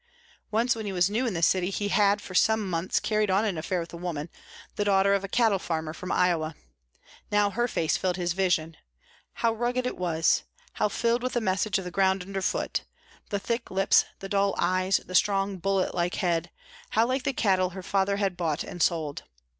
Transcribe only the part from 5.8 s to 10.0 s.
from Iowa. Now her face filled his vision. How rugged it